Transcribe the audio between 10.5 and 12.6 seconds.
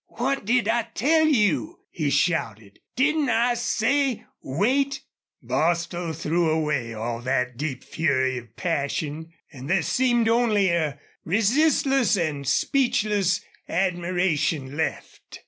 a resistless and